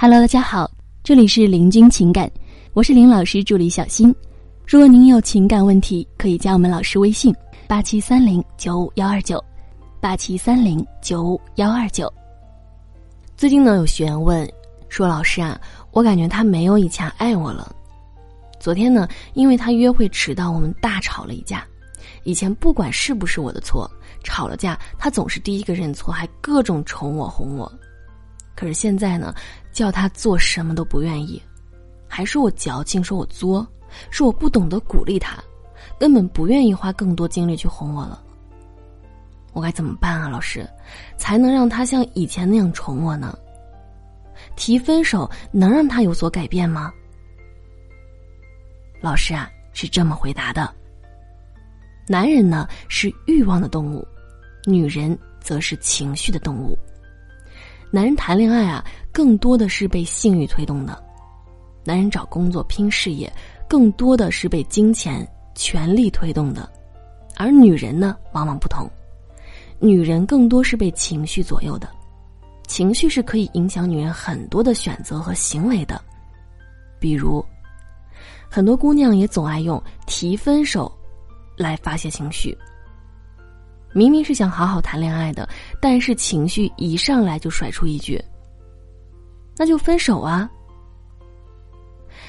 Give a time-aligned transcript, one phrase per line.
[0.00, 0.70] Hello，大家好，
[1.02, 2.30] 这里是林君情感，
[2.72, 4.14] 我是林老师助理小新。
[4.64, 7.34] 如果您有情感问题，可以加我们老师微信：
[7.66, 9.44] 八七三零九五幺二九，
[10.00, 12.08] 八七三零九五幺二九。
[13.36, 14.48] 最近呢，有学员问
[14.88, 17.74] 说：“老师啊，我感觉他没有以前爱我了。
[18.60, 21.66] 昨天呢，因为他约会迟到，我们大吵了一架。
[22.22, 23.90] 以前不管是不是我的错，
[24.22, 27.70] 吵了架，他总是第一个认错，还各种宠我哄我。
[28.58, 29.32] 可是现在呢，
[29.70, 31.40] 叫他做什么都不愿意，
[32.08, 33.64] 还说我矫情，说我作。”
[34.10, 35.42] 说我不懂得鼓励他，
[35.98, 38.22] 根本不愿意花更多精力去哄我了。
[39.52, 40.68] 我该怎么办啊，老师，
[41.16, 43.38] 才能让他像以前那样宠我呢？
[44.56, 46.92] 提分手能让他有所改变吗？
[49.00, 50.70] 老师啊，是这么回答的：
[52.08, 54.06] 男人呢是欲望的动物，
[54.66, 56.78] 女人则是情绪的动物。
[57.90, 60.94] 男人谈恋爱啊，更多的是被性欲推动的；
[61.84, 63.32] 男人找工作拼事业。
[63.68, 66.66] 更多的是被金钱、权力推动的，
[67.36, 68.88] 而女人呢，往往不同。
[69.78, 71.86] 女人更多是被情绪左右的，
[72.66, 76.00] 情绪是可以影响女人很多的选择和行为的。
[76.98, 77.44] 比如，
[78.50, 80.90] 很多姑娘也总爱用提分手
[81.54, 82.56] 来发泄情绪。
[83.92, 85.48] 明明是想好好谈恋爱的，
[85.80, 88.22] 但是情绪一上来就甩出一句
[89.56, 90.48] ：“那就分手啊。”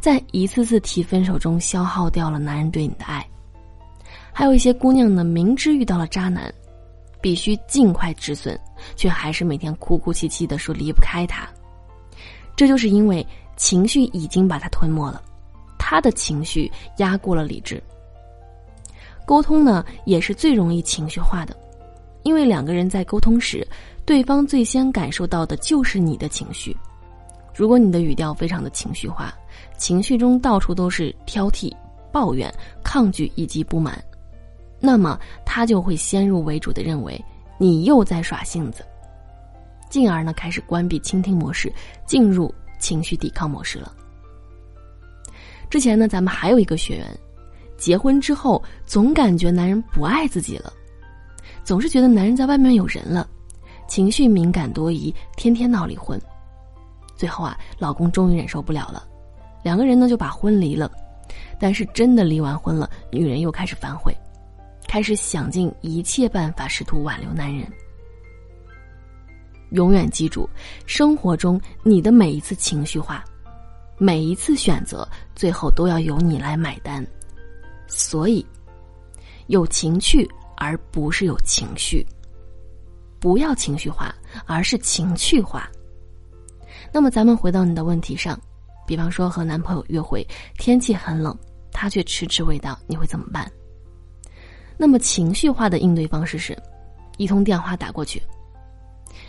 [0.00, 3.24] 在一次次提分手中消耗掉了男人对你的爱，
[4.32, 6.52] 还有一些姑娘呢，明知遇到了渣男，
[7.20, 8.58] 必须尽快止损，
[8.96, 11.48] 却还是每天哭哭啼啼的说离不开他。
[12.56, 13.24] 这就是因为
[13.56, 15.22] 情绪已经把他吞没了，
[15.78, 17.80] 他的情绪压过了理智。
[19.24, 21.56] 沟通呢，也是最容易情绪化的，
[22.22, 23.66] 因为两个人在沟通时，
[24.04, 26.76] 对方最先感受到的就是你的情绪。
[27.54, 29.32] 如果你的语调非常的情绪化，
[29.76, 31.72] 情绪中到处都是挑剔、
[32.10, 34.02] 抱怨、抗拒以及不满，
[34.80, 37.22] 那么他就会先入为主的认为
[37.58, 38.84] 你又在耍性子，
[39.90, 41.72] 进而呢开始关闭倾听模式，
[42.06, 43.92] 进入情绪抵抗模式了。
[45.70, 47.06] 之前呢，咱们还有一个学员，
[47.82, 50.72] 结婚之后总感觉男人不爱自己了，
[51.64, 53.28] 总是觉得男人在外面有人了，
[53.88, 56.16] 情绪敏感多疑，天天闹离婚。
[57.16, 59.04] 最后啊，老公终于忍受不了了，
[59.64, 60.88] 两个人呢就把婚离了。
[61.58, 64.16] 但是真的离完婚了，女人又开始反悔，
[64.86, 67.66] 开始想尽一切办法试图挽留男人。
[69.70, 70.48] 永远记住，
[70.86, 73.24] 生活中你的每一次情绪化，
[73.98, 75.04] 每一次选择，
[75.34, 77.04] 最后都要由你来买单。
[77.92, 78.44] 所以，
[79.48, 82.04] 有情趣而不是有情绪，
[83.20, 84.14] 不要情绪化，
[84.46, 85.68] 而是情趣化。
[86.90, 88.38] 那么，咱们回到你的问题上，
[88.86, 90.26] 比方说和男朋友约会，
[90.58, 91.36] 天气很冷，
[91.70, 93.50] 他却迟迟未到，你会怎么办？
[94.78, 96.56] 那么情绪化的应对方式是，
[97.18, 98.20] 一通电话打过去。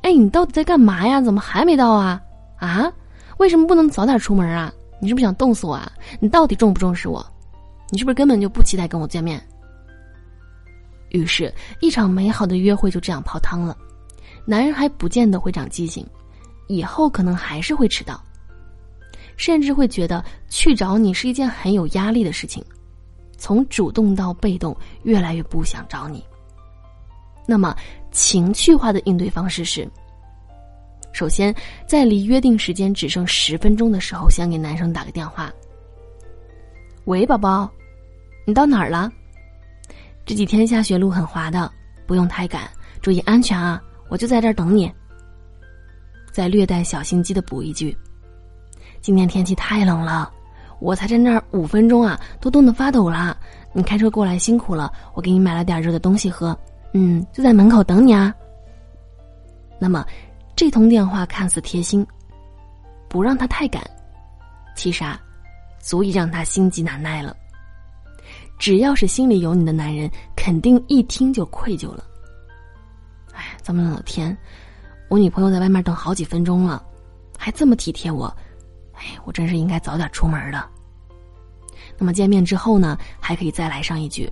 [0.00, 1.20] 哎，你到底在干嘛呀？
[1.20, 2.20] 怎么还没到啊？
[2.56, 2.90] 啊？
[3.36, 4.72] 为什么不能早点出门啊？
[4.98, 5.92] 你是不是想冻死我啊？
[6.20, 7.24] 你到底重不重视我？
[7.90, 9.40] 你是不是根本就不期待跟我见面？
[11.10, 13.76] 于是，一场美好的约会就这样泡汤了，
[14.44, 16.06] 男人还不见得会长记性。
[16.68, 18.20] 以后可能还是会迟到，
[19.36, 22.60] 甚至会觉得去找你是一件很有压力的事情，
[23.38, 26.24] 从主动到被动，越来越不想找你。
[27.46, 27.72] 那么
[28.10, 29.88] 情绪化的应对方式是：
[31.12, 31.54] 首先，
[31.86, 35.52] 在离约定时间只剩十分钟的时候，先给男生打个电话。
[37.06, 37.70] 喂，宝宝，
[38.44, 39.08] 你到哪儿了？
[40.24, 41.70] 这几天下雪，路很滑的，
[42.04, 42.68] 不用太赶，
[43.00, 43.80] 注意安全啊！
[44.08, 44.92] 我就在这儿等你。
[46.32, 47.96] 再略带小心机的补一句
[49.00, 50.32] ：“今天天气太冷了，
[50.80, 53.38] 我才在那儿五分钟啊，都冻得发抖了。
[53.72, 56.58] 你开车过来辛苦了，我给你买了点热的东西喝。
[56.92, 58.34] 嗯，就在门口等你啊。”
[59.78, 60.04] 那么，
[60.56, 62.04] 这通电话看似贴心，
[63.08, 63.80] 不让他太赶，
[64.74, 65.20] 其实啊，
[65.86, 67.36] 足以让他心急难耐了。
[68.58, 72.02] 只要是心里有你的男人，肯定一听就愧疚了。
[73.32, 74.36] 哎，这么冷的天。
[75.08, 76.84] 我女朋友在外面等好几分钟了，
[77.38, 78.26] 还这么体贴我，
[78.94, 80.68] 哎，我真是应该早点出门的。
[81.96, 84.28] 那么见面之后呢，还可以再来上一句：“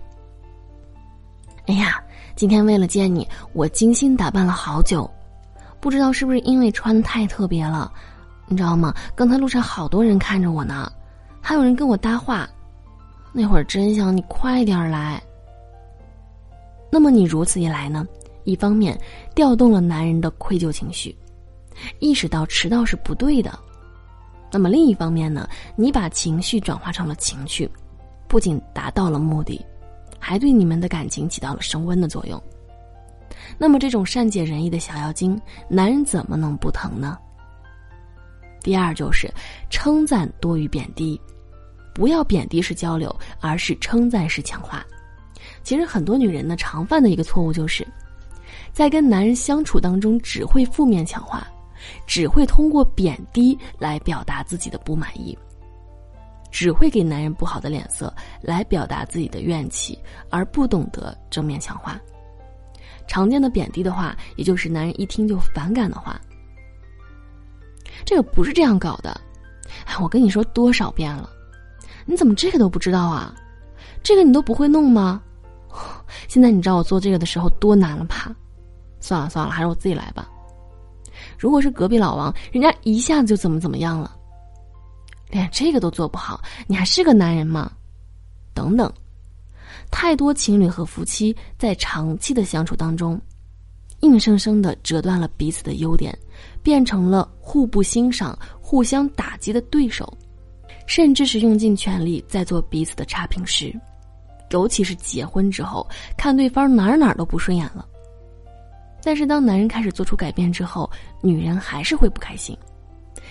[1.69, 2.03] 哎呀，
[2.35, 5.09] 今天为了见你，我精心打扮了好久，
[5.79, 7.93] 不知道是不是因为穿的太特别了，
[8.49, 8.93] 你知道吗？
[9.15, 10.91] 刚才路上好多人看着我呢，
[11.47, 12.49] 还有人跟我搭话，
[13.31, 15.23] 那会儿真想你快点来。
[16.91, 18.07] 那么你如此一来呢？”
[18.45, 18.99] 一方面，
[19.35, 21.15] 调动了男人的愧疚情绪，
[21.99, 23.59] 意识到迟到是不对的，
[24.51, 25.47] 那么另一方面呢，
[25.77, 27.71] 你把情绪转化成了情趣，
[28.27, 29.63] 不仅达到了目的，
[30.19, 32.43] 还对你们的感情起到了升温的作用。
[33.59, 35.39] 那么这种善解人意的小妖精，
[35.69, 37.19] 男人怎么能不疼呢？
[38.63, 39.31] 第二就是
[39.69, 41.21] 称赞多于贬低，
[41.95, 44.85] 不要贬低式交流，而是称赞式强化。
[45.63, 47.87] 其实很多女人呢常犯的一个错误就是，
[48.73, 51.47] 在跟男人相处当中只会负面强化，
[52.07, 55.39] 只会通过贬低来表达自己的不满意，
[56.51, 58.13] 只会给男人不好的脸色
[58.43, 59.99] 来表达自己的怨气，
[60.29, 62.01] 而不懂得正面强化。
[63.07, 66.21] 常见的贬低的话，也就是男人一听就反感的话。
[68.05, 69.19] 这个不是这样搞的，
[69.87, 71.31] 哎，我跟你说多少遍了，
[72.07, 73.35] 你怎么这个都不知道啊？
[74.03, 75.23] 这个你都不会弄吗？
[76.29, 78.35] 现在你知道我做这个的时候多难了吧？
[79.01, 80.29] 算了算了，还是我自己来吧。
[81.39, 84.15] 如果是隔壁老王，人家一下子就怎么怎么样了，
[85.31, 87.73] 连这个都做不好，你还是个男人吗？
[88.53, 88.93] 等等，
[89.91, 93.21] 太多情侣和夫妻在长期的相处当中。
[94.01, 96.17] 硬生生的折断了彼此的优点，
[96.63, 100.13] 变成了互不欣赏、互相打击的对手，
[100.87, 103.75] 甚至是用尽全力在做彼此的差评师。
[104.51, 105.85] 尤其是结婚之后，
[106.17, 107.85] 看对方哪哪都不顺眼了。
[109.03, 110.89] 但是当男人开始做出改变之后，
[111.21, 112.57] 女人还是会不开心，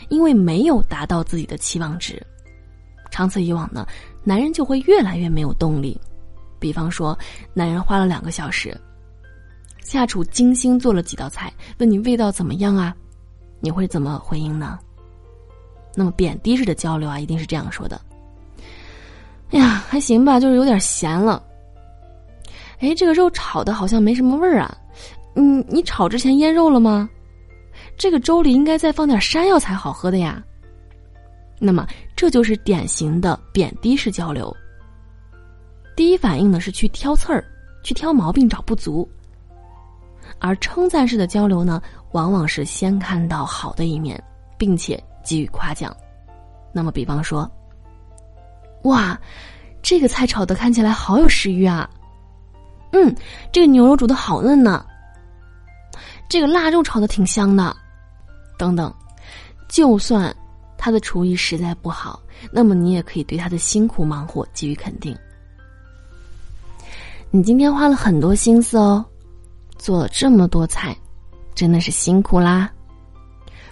[0.09, 2.21] 因为没有达到自己的期望值。
[3.09, 3.87] 长此以往呢，
[4.23, 5.97] 男人就会越来越没有动力。
[6.59, 7.17] 比方说，
[7.53, 8.77] 男人花了两个小时。
[9.81, 12.93] 下厨精心做了几道菜，问你味道怎么样啊？
[13.61, 14.77] 你会怎么回应呢？
[15.95, 17.99] 那么贬低式的交流啊，一定是这样说的
[19.51, 21.41] ：“哎呀，还行吧，就是有点咸了。”
[22.79, 24.77] 哎，这个肉炒的好像没什么味儿啊。
[25.35, 27.09] 嗯，你炒之前腌肉了吗？
[27.97, 30.43] 这个粥里应该再放点山药才好喝的呀。
[31.59, 34.53] 那么这就是典型的贬低式交流。
[35.95, 37.43] 第一反应呢是去挑刺儿，
[37.83, 39.07] 去挑毛病，找不足。
[40.39, 41.81] 而称赞式的交流呢，
[42.11, 44.21] 往往是先看到好的一面，
[44.57, 45.95] 并且给予夸奖。
[46.71, 47.49] 那么，比方说，
[48.83, 49.19] 哇，
[49.81, 51.89] 这个菜炒的看起来好有食欲啊！
[52.91, 53.15] 嗯，
[53.51, 54.85] 这个牛肉煮的好嫩呢。
[56.29, 57.75] 这个腊肉炒的挺香的，
[58.57, 58.93] 等等。
[59.67, 60.35] 就算
[60.77, 62.19] 他的厨艺实在不好，
[62.51, 65.17] 那么你也可以对他的辛苦忙活给予肯定。
[67.31, 69.03] 你今天花了很多心思哦。
[69.75, 70.95] 做了这么多菜，
[71.53, 72.71] 真的是辛苦啦。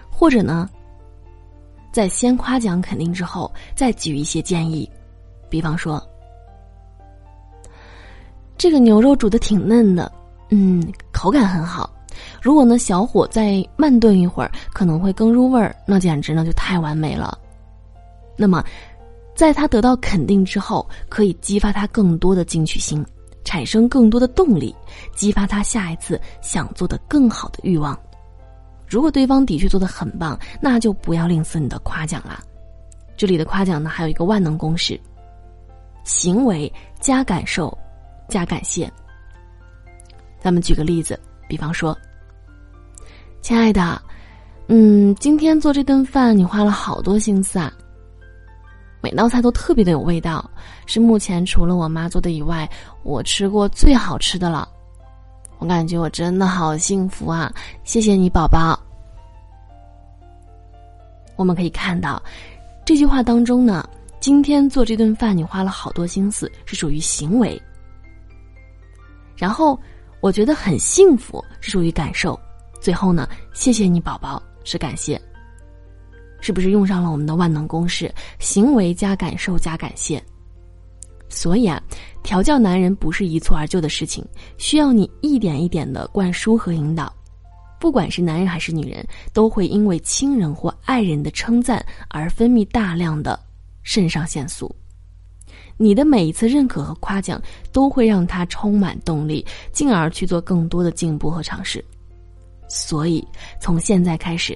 [0.09, 0.69] 或者呢，
[1.91, 4.89] 在先夸奖肯定之后，再给予一些建议，
[5.49, 6.01] 比方说，
[8.57, 10.11] 这个牛肉煮的挺嫩的，
[10.49, 11.89] 嗯，口感很好。
[12.41, 17.38] 如果呢，小火再慢炖一会儿，可能会更入味儿，那简直呢就太完美了。
[18.37, 18.63] 那么，
[19.35, 23.05] 在他得到肯定之后，可以激发他更多的进取心。
[23.44, 24.73] 产生更多的动力，
[25.15, 27.99] 激发他下一次想做的更好的欲望。
[28.91, 32.43] 如果对方的确做的很棒，那就不要吝啬你的夸奖了。
[33.15, 34.99] 这里的夸奖呢，还有一个万能公式：
[36.03, 37.75] 行为加感受
[38.27, 38.91] 加感谢。
[40.41, 41.17] 咱们举个例子，
[41.47, 41.97] 比方说，
[43.41, 44.01] 亲爱的，
[44.67, 47.71] 嗯，今天做这顿饭你花了好多心思啊。
[49.01, 50.51] 每道菜都特别的有味道，
[50.85, 52.69] 是目前除了我妈做的以外，
[53.04, 54.68] 我吃过最好吃的了。
[55.61, 57.53] 我感觉我真的好幸福啊！
[57.83, 58.77] 谢谢你，宝宝。
[61.35, 62.19] 我们可以看到，
[62.83, 63.87] 这句话当中呢，
[64.19, 67.61] 今天做这顿饭你花了好多心思，是属于行为。
[69.37, 69.80] 然后
[70.19, 72.37] 我觉得很幸福，是属于感受。
[72.81, 75.21] 最后呢，谢谢你，宝宝，是感谢。
[76.39, 78.11] 是不是用上了我们的万能公式？
[78.39, 80.19] 行为加感受加感谢。
[81.33, 81.81] 所以啊，
[82.21, 84.23] 调教男人不是一蹴而就的事情，
[84.57, 87.11] 需要你一点一点的灌输和引导。
[87.80, 93.40] 不管是男人还是女人，都会因为亲人或爱人的称赞而分泌大量的
[93.81, 94.76] 肾上腺素。
[95.78, 101.83] 你的每一次认可和夸奖，都会让他充满动力，进而去做更多的进步和尝试。
[102.68, 103.26] 所以，
[103.59, 104.56] 从现在开始。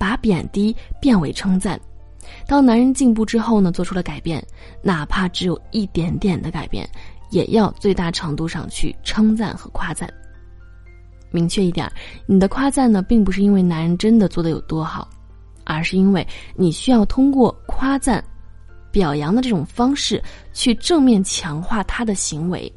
[0.00, 1.78] 把贬低变为称赞，
[2.46, 4.44] 当男人进步之后呢，做出了改变，
[4.82, 6.88] 哪怕只有一点点的改变，
[7.30, 10.08] 也要最大程度上去称赞和夸赞。
[11.30, 11.90] 明确一点，
[12.26, 15.06] 你的夸赞呢，并不是因为男人真的做的有多好，
[15.64, 18.24] 而是因为你需要通过夸赞、
[18.90, 20.22] 表扬的这种方式，
[20.54, 22.72] 去正面强化他的行为。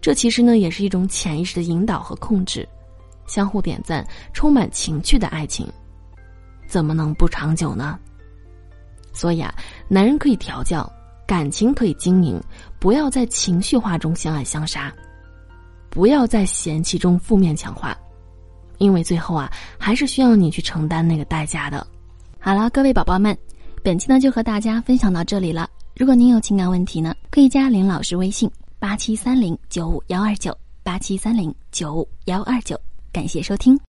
[0.00, 2.66] 这其实呢，也是一种潜意识的引导和控制，
[3.26, 5.68] 相互点赞，充满情趣的爱情。
[6.66, 7.98] 怎么能不长久呢？
[9.16, 9.54] 所以啊，
[9.88, 10.86] 男人可以调教，
[11.26, 12.38] 感情可以经营，
[12.78, 14.94] 不要在情绪化中相爱相杀，
[15.88, 17.96] 不要在嫌弃中负面强化，
[18.76, 21.86] 因为最后啊，还是需要你去承担那个代价的。
[22.38, 23.36] 好了，各位宝宝们，
[23.82, 25.66] 本期呢就和大家分享到这里了。
[25.96, 32.78] 如果您有情感问题呢，可以加林老师微信八七三零九五幺二九八七三零九五幺二九，
[33.10, 33.80] 感谢收听。